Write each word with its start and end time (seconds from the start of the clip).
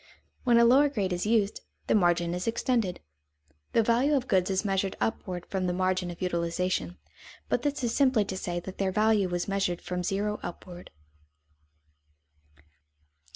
When 0.45 0.57
a 0.57 0.65
lower 0.65 0.89
grade 0.89 1.13
is 1.13 1.27
used, 1.27 1.61
the 1.85 1.93
margin 1.93 2.33
is 2.33 2.47
extended. 2.47 3.01
The 3.73 3.83
value 3.83 4.15
of 4.15 4.27
goods 4.27 4.49
is 4.49 4.65
measured 4.65 4.95
upward 4.99 5.45
from 5.45 5.67
the 5.67 5.73
margin 5.73 6.09
of 6.09 6.23
utilization, 6.23 6.97
but 7.49 7.61
this 7.61 7.83
is 7.83 7.93
simply 7.93 8.25
to 8.25 8.35
say 8.35 8.59
that 8.61 8.79
their 8.79 8.91
value 8.91 9.31
is 9.35 9.47
measured 9.47 9.79
from 9.79 10.01
zero 10.01 10.39
upward. 10.41 10.89